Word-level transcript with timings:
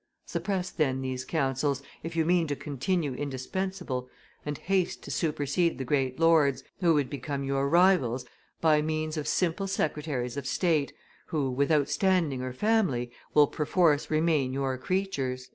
Suppress, 0.25 0.71
then, 0.71 1.03
these 1.03 1.23
councils, 1.23 1.83
if 2.01 2.15
you 2.15 2.25
mean 2.25 2.47
to 2.47 2.55
continue 2.55 3.13
indispensable, 3.13 4.09
and 4.43 4.57
haste 4.57 5.03
to 5.03 5.11
supersede 5.11 5.77
the 5.77 5.85
great 5.85 6.19
lords, 6.19 6.63
who 6.79 6.95
would 6.95 7.07
become 7.07 7.43
your 7.43 7.69
rivals, 7.69 8.25
by 8.61 8.81
means 8.81 9.15
of 9.15 9.27
simple 9.27 9.67
secretaries 9.67 10.37
of 10.37 10.47
state, 10.47 10.91
who, 11.27 11.51
without 11.51 11.87
standing 11.87 12.41
or 12.41 12.51
family, 12.51 13.11
will 13.35 13.45
perforce 13.45 14.09
remain 14.09 14.51
your 14.53 14.75
creatures." 14.75 15.49